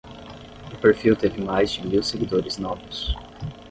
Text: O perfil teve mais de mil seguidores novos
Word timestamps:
O 0.73 0.77
perfil 0.81 1.15
teve 1.15 1.39
mais 1.39 1.73
de 1.73 1.85
mil 1.85 2.01
seguidores 2.01 2.57
novos 2.57 3.15